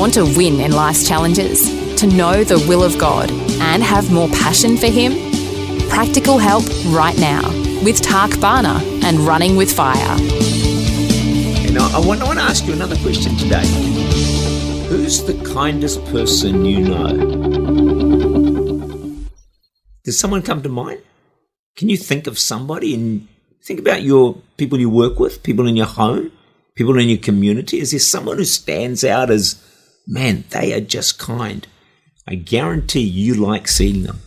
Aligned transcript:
Want 0.00 0.14
to 0.14 0.24
win 0.24 0.60
in 0.60 0.72
life's 0.72 1.06
challenges? 1.06 1.68
To 1.96 2.06
know 2.06 2.42
the 2.42 2.58
will 2.66 2.82
of 2.82 2.96
God 2.96 3.30
and 3.60 3.82
have 3.82 4.10
more 4.10 4.30
passion 4.30 4.78
for 4.78 4.86
Him? 4.86 5.12
Practical 5.90 6.38
help 6.38 6.64
right 6.86 7.18
now 7.18 7.46
with 7.84 8.00
Tak 8.00 8.40
Bhana 8.40 8.80
and 9.04 9.18
Running 9.18 9.56
with 9.56 9.70
Fire. 9.70 10.16
And 11.66 11.76
I, 11.76 11.96
I 11.96 12.00
want 12.00 12.22
to 12.22 12.26
ask 12.28 12.64
you 12.66 12.72
another 12.72 12.96
question 12.96 13.36
today. 13.36 13.66
Who's 14.88 15.22
the 15.24 15.34
kindest 15.52 16.02
person 16.06 16.64
you 16.64 16.80
know? 16.80 17.12
Does 20.04 20.18
someone 20.18 20.40
come 20.40 20.62
to 20.62 20.70
mind? 20.70 21.02
Can 21.76 21.90
you 21.90 21.98
think 21.98 22.26
of 22.26 22.38
somebody 22.38 22.94
and 22.94 23.28
think 23.62 23.78
about 23.78 24.00
your 24.00 24.38
people 24.56 24.80
you 24.80 24.88
work 24.88 25.18
with, 25.20 25.42
people 25.42 25.66
in 25.66 25.76
your 25.76 25.84
home, 25.84 26.32
people 26.74 26.98
in 26.98 27.10
your 27.10 27.18
community? 27.18 27.80
Is 27.80 27.90
there 27.90 28.00
someone 28.00 28.38
who 28.38 28.46
stands 28.46 29.04
out 29.04 29.30
as, 29.30 29.62
man, 30.10 30.44
they 30.50 30.74
are 30.74 30.80
just 30.80 31.18
kind? 31.18 31.66
I 32.26 32.34
guarantee 32.34 33.00
you 33.00 33.34
like 33.34 33.68
seeing 33.68 34.02
them. 34.02 34.20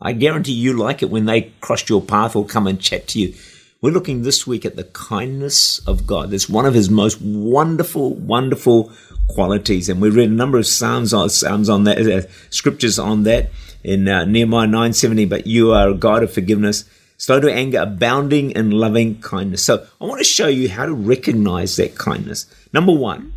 I 0.00 0.12
guarantee 0.12 0.52
you 0.52 0.74
like 0.74 1.02
it 1.02 1.10
when 1.10 1.24
they 1.24 1.52
cross 1.60 1.88
your 1.88 2.02
path 2.02 2.36
or 2.36 2.44
come 2.44 2.66
and 2.66 2.80
chat 2.80 3.08
to 3.08 3.20
you. 3.20 3.34
We're 3.80 3.92
looking 3.92 4.22
this 4.22 4.46
week 4.46 4.64
at 4.64 4.76
the 4.76 4.84
kindness 4.84 5.78
of 5.86 6.06
God. 6.06 6.30
That's 6.30 6.48
one 6.48 6.66
of 6.66 6.74
his 6.74 6.90
most 6.90 7.20
wonderful, 7.22 8.14
wonderful 8.14 8.92
qualities. 9.28 9.88
And 9.88 10.00
we 10.00 10.10
read 10.10 10.30
a 10.30 10.32
number 10.32 10.58
of 10.58 10.66
psalms 10.66 11.14
on, 11.14 11.30
psalms 11.30 11.68
on 11.68 11.84
that, 11.84 11.98
uh, 11.98 12.28
scriptures 12.50 12.98
on 12.98 13.22
that 13.22 13.50
in 13.84 14.08
uh, 14.08 14.24
Nehemiah 14.24 14.66
9:70. 14.66 15.28
But 15.28 15.46
you 15.46 15.72
are 15.72 15.90
a 15.90 15.94
God 15.94 16.22
of 16.22 16.32
forgiveness, 16.32 16.84
slow 17.16 17.40
to 17.40 17.52
anger, 17.52 17.80
abounding 17.80 18.50
in 18.50 18.70
loving 18.70 19.20
kindness. 19.20 19.62
So 19.62 19.86
I 20.00 20.04
want 20.04 20.18
to 20.18 20.24
show 20.24 20.48
you 20.48 20.68
how 20.68 20.86
to 20.86 20.94
recognize 20.94 21.76
that 21.76 21.96
kindness. 21.96 22.46
Number 22.72 22.92
one 22.92 23.32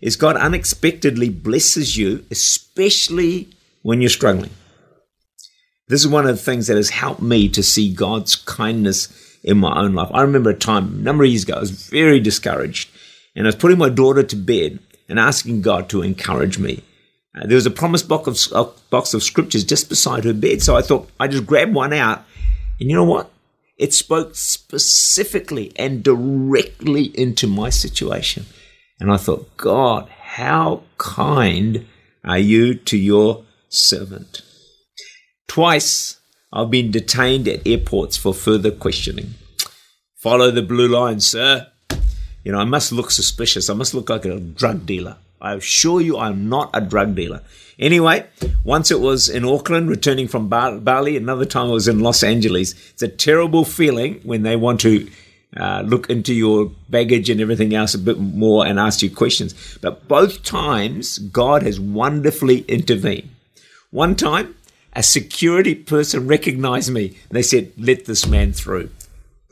is 0.00 0.16
God 0.16 0.36
unexpectedly 0.36 1.28
blesses 1.28 1.96
you, 1.96 2.24
especially 2.30 3.48
when 3.82 4.00
you're 4.00 4.10
struggling. 4.10 4.50
This 5.88 6.00
is 6.00 6.08
one 6.08 6.26
of 6.26 6.36
the 6.36 6.42
things 6.42 6.66
that 6.66 6.76
has 6.76 6.90
helped 6.90 7.22
me 7.22 7.48
to 7.48 7.62
see 7.62 7.92
God's 7.92 8.36
kindness 8.36 9.08
in 9.42 9.58
my 9.58 9.80
own 9.80 9.94
life. 9.94 10.10
I 10.12 10.22
remember 10.22 10.50
a 10.50 10.54
time, 10.54 10.98
a 10.98 11.02
number 11.02 11.24
of 11.24 11.30
years 11.30 11.44
ago, 11.44 11.54
I 11.54 11.60
was 11.60 11.70
very 11.70 12.20
discouraged 12.20 12.90
and 13.34 13.46
I 13.46 13.48
was 13.48 13.56
putting 13.56 13.78
my 13.78 13.88
daughter 13.88 14.22
to 14.22 14.36
bed 14.36 14.78
and 15.08 15.18
asking 15.18 15.62
God 15.62 15.88
to 15.88 16.02
encourage 16.02 16.58
me. 16.58 16.82
Uh, 17.34 17.46
there 17.46 17.54
was 17.54 17.66
a 17.66 17.70
promise 17.70 18.02
box 18.02 18.52
of, 18.52 18.90
box 18.90 19.14
of 19.14 19.22
scriptures 19.22 19.64
just 19.64 19.88
beside 19.88 20.24
her 20.24 20.34
bed. 20.34 20.62
So 20.62 20.76
I 20.76 20.82
thought 20.82 21.08
I 21.18 21.28
just 21.28 21.46
grabbed 21.46 21.74
one 21.74 21.92
out 21.92 22.24
and 22.78 22.90
you 22.90 22.96
know 22.96 23.04
what? 23.04 23.30
It 23.78 23.94
spoke 23.94 24.34
specifically 24.34 25.72
and 25.76 26.02
directly 26.02 27.04
into 27.18 27.46
my 27.46 27.70
situation. 27.70 28.44
And 29.00 29.12
I 29.12 29.16
thought, 29.16 29.56
God, 29.56 30.08
how 30.08 30.82
kind 30.98 31.86
are 32.24 32.38
you 32.38 32.74
to 32.74 32.96
your 32.96 33.44
servant? 33.68 34.42
Twice 35.46 36.20
I've 36.52 36.70
been 36.70 36.90
detained 36.90 37.46
at 37.48 37.66
airports 37.66 38.16
for 38.16 38.34
further 38.34 38.70
questioning. 38.70 39.34
Follow 40.16 40.50
the 40.50 40.62
blue 40.62 40.88
line, 40.88 41.20
sir. 41.20 41.68
You 42.42 42.52
know, 42.52 42.58
I 42.58 42.64
must 42.64 42.92
look 42.92 43.10
suspicious. 43.10 43.70
I 43.70 43.74
must 43.74 43.94
look 43.94 44.08
like 44.08 44.24
a 44.24 44.40
drug 44.40 44.86
dealer. 44.86 45.16
I 45.40 45.54
assure 45.54 46.00
you 46.00 46.18
I'm 46.18 46.48
not 46.48 46.70
a 46.74 46.80
drug 46.80 47.14
dealer. 47.14 47.42
Anyway, 47.78 48.26
once 48.64 48.90
it 48.90 48.98
was 48.98 49.28
in 49.28 49.44
Auckland, 49.44 49.88
returning 49.88 50.26
from 50.26 50.48
Bali, 50.48 51.16
another 51.16 51.44
time 51.44 51.68
it 51.68 51.72
was 51.72 51.86
in 51.86 52.00
Los 52.00 52.24
Angeles. 52.24 52.72
It's 52.90 53.02
a 53.02 53.08
terrible 53.08 53.64
feeling 53.64 54.20
when 54.24 54.42
they 54.42 54.56
want 54.56 54.80
to 54.80 55.08
uh, 55.56 55.82
look 55.86 56.10
into 56.10 56.34
your 56.34 56.70
baggage 56.88 57.30
and 57.30 57.40
everything 57.40 57.74
else 57.74 57.94
a 57.94 57.98
bit 57.98 58.18
more 58.18 58.66
and 58.66 58.78
ask 58.78 59.02
you 59.02 59.10
questions. 59.10 59.78
But 59.80 60.06
both 60.06 60.42
times, 60.42 61.18
God 61.18 61.62
has 61.62 61.80
wonderfully 61.80 62.60
intervened. 62.62 63.30
One 63.90 64.14
time, 64.14 64.54
a 64.92 65.02
security 65.02 65.74
person 65.74 66.26
recognized 66.26 66.92
me. 66.92 67.16
They 67.30 67.42
said, 67.42 67.72
Let 67.78 68.04
this 68.04 68.26
man 68.26 68.52
through. 68.52 68.90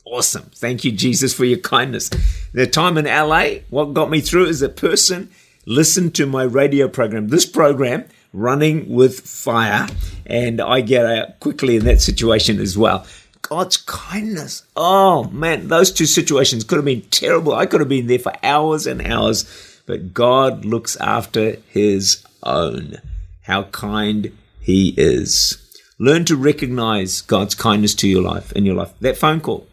Awesome. 0.05 0.51
Thank 0.55 0.85
you, 0.85 0.93
Jesus, 0.93 1.35
for 1.35 1.45
your 1.45 1.59
kindness. 1.59 2.11
The 2.53 2.67
time 2.67 2.97
in 2.97 3.07
LA, 3.07 3.61
what 3.71 3.95
got 3.95 4.11
me 4.11 4.21
through 4.21 4.47
is 4.47 4.63
a 4.63 4.69
person 4.69 5.31
listened 5.67 6.15
to 6.15 6.27
my 6.27 6.45
radio 6.45 6.89
program. 6.89 7.29
This 7.29 7.47
program, 7.47 8.05
Running 8.33 8.89
with 8.89 9.21
Fire, 9.21 9.89
and 10.27 10.61
I 10.61 10.81
get 10.81 11.07
out 11.07 11.41
quickly 11.41 11.77
in 11.77 11.85
that 11.87 12.01
situation 12.01 12.61
as 12.61 12.79
well. 12.79 13.07
God's 13.49 13.77
kindness. 13.77 14.65
Oh 14.75 15.25
man, 15.31 15.69
those 15.69 15.93
two 15.93 16.07
situations 16.07 16.65
could 16.65 16.77
have 16.77 16.85
been 16.85 17.03
terrible. 17.03 17.55
I 17.55 17.67
could 17.67 17.81
have 17.81 17.89
been 17.89 18.09
there 18.09 18.19
for 18.19 18.33
hours 18.43 18.89
and 18.89 19.01
hours, 19.07 19.45
but 19.87 20.13
God 20.13 20.65
looks 20.65 20.97
after 20.97 21.57
his 21.69 22.25
own. 22.43 22.97
How 23.43 23.65
kind 23.65 24.37
he 24.61 24.95
is. 24.97 25.63
Learn 26.01 26.25
to 26.25 26.37
recognize 26.37 27.21
God's 27.21 27.55
kindness 27.55 27.95
to 27.97 28.09
your 28.09 28.23
life 28.23 28.51
in 28.53 28.67
your 28.67 28.75
life. 28.75 28.93
That 29.01 29.17
phone 29.17 29.41
call, 29.41 29.69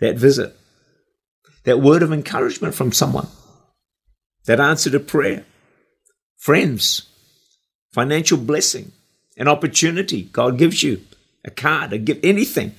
that 0.00 0.16
visit, 0.16 0.56
that 1.64 1.80
word 1.80 2.02
of 2.02 2.14
encouragement 2.14 2.74
from 2.74 2.92
someone, 2.92 3.28
that 4.46 4.58
answer 4.58 4.88
to 4.90 5.00
prayer, 5.00 5.44
friends, 6.38 7.02
financial 7.92 8.38
blessing, 8.38 8.92
an 9.36 9.48
opportunity 9.48 10.22
God 10.22 10.56
gives 10.56 10.82
you 10.82 11.02
a 11.44 11.50
card, 11.50 11.92
a 11.92 11.98
gift, 11.98 12.24
anything. 12.24 12.74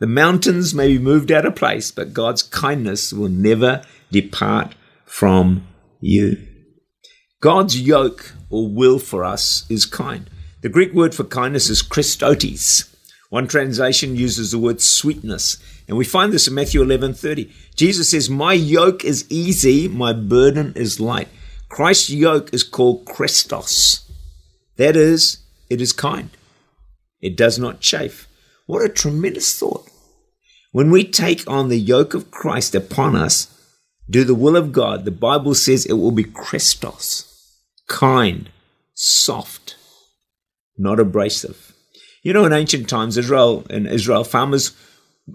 The 0.00 0.06
mountains 0.06 0.74
may 0.74 0.88
be 0.88 0.98
moved 0.98 1.30
out 1.30 1.46
of 1.46 1.54
place, 1.54 1.90
but 1.90 2.12
God's 2.12 2.42
kindness 2.42 3.12
will 3.12 3.28
never 3.28 3.84
depart 4.10 4.74
from 5.04 5.66
you. 6.00 6.38
God's 7.40 7.80
yoke 7.80 8.34
or 8.50 8.68
will 8.68 8.98
for 8.98 9.24
us 9.24 9.64
is 9.70 9.86
kind. 9.86 10.28
The 10.62 10.68
Greek 10.68 10.92
word 10.92 11.14
for 11.14 11.24
kindness 11.24 11.68
is 11.70 11.82
Chrestotes. 11.82 12.88
One 13.30 13.48
translation 13.48 14.14
uses 14.14 14.50
the 14.50 14.58
word 14.58 14.80
sweetness, 14.80 15.56
and 15.88 15.96
we 15.96 16.04
find 16.04 16.32
this 16.32 16.46
in 16.46 16.54
Matthew 16.54 16.82
11:30. 16.82 17.50
Jesus 17.74 18.10
says, 18.10 18.28
"My 18.28 18.52
yoke 18.52 19.04
is 19.04 19.24
easy, 19.30 19.88
my 19.88 20.12
burden 20.12 20.72
is 20.76 21.00
light." 21.00 21.28
Christ's 21.68 22.10
yoke 22.10 22.52
is 22.52 22.62
called 22.62 23.06
Chrestos. 23.06 24.00
That 24.76 24.96
is, 24.96 25.38
it 25.70 25.80
is 25.80 25.92
kind. 25.92 26.28
It 27.22 27.36
does 27.36 27.58
not 27.58 27.80
chafe. 27.80 28.28
What 28.66 28.84
a 28.84 28.88
tremendous 28.88 29.58
thought. 29.58 29.88
When 30.72 30.90
we 30.90 31.04
take 31.04 31.48
on 31.48 31.68
the 31.68 31.78
yoke 31.78 32.14
of 32.14 32.30
Christ 32.30 32.74
upon 32.74 33.14
us, 33.14 33.48
do 34.10 34.24
the 34.24 34.34
will 34.34 34.56
of 34.56 34.72
God, 34.72 35.04
the 35.04 35.10
Bible 35.10 35.54
says 35.54 35.86
it 35.86 35.94
will 35.94 36.10
be 36.10 36.24
Chrestos, 36.24 37.24
kind, 37.88 38.50
soft, 38.94 39.76
not 40.76 40.98
abrasive. 40.98 41.72
You 42.22 42.32
know, 42.32 42.44
in 42.44 42.52
ancient 42.52 42.88
times, 42.88 43.16
Israel 43.16 43.64
in 43.70 43.86
Israel, 43.86 44.24
farmers 44.24 44.72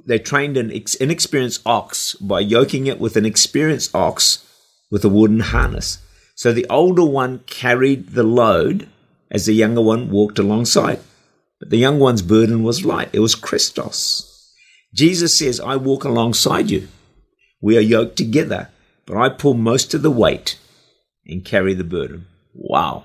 they 0.05 0.19
trained 0.19 0.57
an 0.57 0.71
inexperienced 0.99 1.61
ox 1.65 2.13
by 2.15 2.41
yoking 2.41 2.87
it 2.87 2.99
with 2.99 3.15
an 3.15 3.25
experienced 3.25 3.95
ox 3.95 4.43
with 4.91 5.03
a 5.05 5.09
wooden 5.09 5.39
harness. 5.39 5.99
So 6.35 6.51
the 6.51 6.67
older 6.69 7.05
one 7.05 7.39
carried 7.45 8.09
the 8.09 8.23
load 8.23 8.89
as 9.31 9.45
the 9.45 9.53
younger 9.53 9.81
one 9.81 10.09
walked 10.09 10.39
alongside. 10.39 10.99
But 11.59 11.69
the 11.69 11.77
young 11.77 11.99
one's 11.99 12.21
burden 12.21 12.63
was 12.63 12.85
light. 12.85 13.09
It 13.13 13.19
was 13.19 13.35
Chrestos. 13.35 14.33
Jesus 14.93 15.37
says, 15.37 15.59
I 15.59 15.75
walk 15.75 16.03
alongside 16.03 16.69
you. 16.69 16.87
We 17.61 17.77
are 17.77 17.81
yoked 17.81 18.15
together, 18.15 18.69
but 19.05 19.17
I 19.17 19.29
pull 19.29 19.53
most 19.55 19.93
of 19.93 20.01
the 20.01 20.11
weight 20.11 20.59
and 21.25 21.43
carry 21.43 21.73
the 21.73 21.83
burden. 21.83 22.27
Wow. 22.53 23.03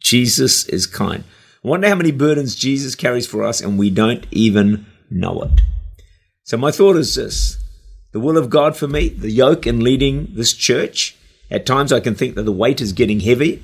Jesus 0.00 0.66
is 0.66 0.86
kind. 0.86 1.24
I 1.64 1.68
wonder 1.68 1.88
how 1.88 1.94
many 1.94 2.12
burdens 2.12 2.54
Jesus 2.54 2.94
carries 2.94 3.26
for 3.26 3.42
us 3.42 3.60
and 3.60 3.78
we 3.78 3.90
don't 3.90 4.26
even 4.30 4.86
know 5.10 5.42
it. 5.42 5.60
So 6.44 6.56
my 6.56 6.70
thought 6.70 6.96
is 6.96 7.14
this. 7.14 7.58
The 8.12 8.20
will 8.20 8.38
of 8.38 8.50
God 8.50 8.76
for 8.76 8.86
me, 8.86 9.08
the 9.08 9.30
yoke 9.30 9.66
in 9.66 9.80
leading 9.80 10.28
this 10.30 10.54
church. 10.54 11.16
At 11.50 11.66
times 11.66 11.92
I 11.92 12.00
can 12.00 12.14
think 12.14 12.34
that 12.34 12.44
the 12.44 12.52
weight 12.52 12.80
is 12.80 12.92
getting 12.92 13.20
heavy. 13.20 13.62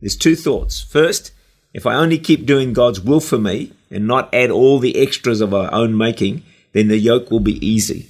There's 0.00 0.16
two 0.16 0.34
thoughts. 0.34 0.80
First, 0.80 1.32
if 1.72 1.86
I 1.86 1.94
only 1.94 2.18
keep 2.18 2.46
doing 2.46 2.72
God's 2.72 3.00
will 3.00 3.20
for 3.20 3.38
me 3.38 3.72
and 3.90 4.06
not 4.06 4.32
add 4.34 4.50
all 4.50 4.78
the 4.78 4.96
extras 5.00 5.40
of 5.40 5.54
our 5.54 5.72
own 5.72 5.96
making, 5.96 6.42
then 6.72 6.88
the 6.88 6.98
yoke 6.98 7.30
will 7.30 7.40
be 7.40 7.64
easy 7.66 8.08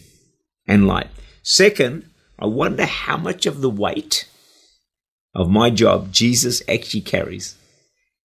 and 0.67 0.87
light. 0.87 1.09
Second, 1.43 2.09
I 2.39 2.47
wonder 2.47 2.87
how 2.87 3.17
much 3.17 3.47
of 3.47 3.61
the 3.61 3.71
weight 3.71 4.29
of 5.35 5.49
my 5.49 5.71
job 5.71 6.13
Jesus 6.13 6.63
actually 6.69 7.01
carries. 7.03 7.57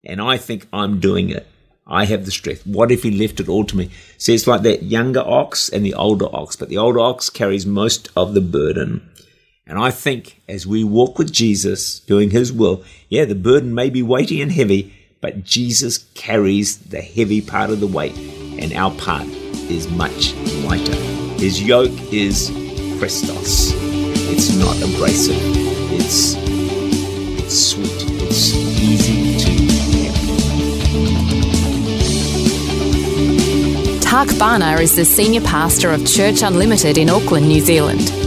And 0.05 0.21
I 0.21 0.37
think 0.37 0.67
I'm 0.71 0.99
doing 0.99 1.29
it. 1.29 1.47
I 1.85 2.05
have 2.05 2.25
the 2.25 2.31
strength. 2.31 2.67
What 2.67 2.91
if 2.91 3.03
he 3.03 3.11
left 3.11 3.39
it 3.39 3.47
all 3.47 3.63
to 3.65 3.77
me? 3.77 3.89
See, 4.17 4.35
it's 4.35 4.47
like 4.47 4.63
that 4.63 4.83
younger 4.83 5.21
ox 5.21 5.69
and 5.69 5.85
the 5.85 5.93
older 5.93 6.27
ox, 6.33 6.55
but 6.55 6.69
the 6.69 6.77
older 6.77 6.99
ox 6.99 7.29
carries 7.29 7.65
most 7.65 8.09
of 8.15 8.33
the 8.33 8.41
burden. 8.41 9.09
And 9.65 9.77
I 9.77 9.91
think 9.91 10.41
as 10.47 10.67
we 10.67 10.83
walk 10.83 11.17
with 11.17 11.31
Jesus, 11.31 11.99
doing 11.99 12.31
his 12.31 12.51
will, 12.51 12.83
yeah, 13.09 13.25
the 13.25 13.35
burden 13.35 13.73
may 13.73 13.89
be 13.89 14.03
weighty 14.03 14.41
and 14.41 14.51
heavy, 14.51 14.93
but 15.21 15.43
Jesus 15.43 15.99
carries 16.13 16.77
the 16.77 17.01
heavy 17.01 17.41
part 17.41 17.69
of 17.69 17.79
the 17.79 17.87
weight, 17.87 18.17
and 18.59 18.73
our 18.73 18.91
part 18.91 19.27
is 19.69 19.89
much 19.89 20.33
lighter. 20.63 20.95
His 21.39 21.61
yoke 21.61 21.91
is 22.11 22.49
Chrestos. 22.99 23.71
It's 24.31 24.55
not 24.55 24.75
abrasive. 24.77 25.37
It's 25.91 26.35
it's 27.43 27.57
sweet. 27.71 27.87
It's 28.21 28.53
easy 28.55 29.37
to 29.37 29.49
carry. 29.67 29.87
Tak 34.01 34.27
Bhana 34.39 34.79
is 34.81 34.95
the 34.95 35.05
senior 35.05 35.41
pastor 35.41 35.91
of 35.91 36.05
Church 36.05 36.41
Unlimited 36.41 36.97
in 36.97 37.09
Auckland, 37.09 37.47
New 37.47 37.61
Zealand. 37.61 38.26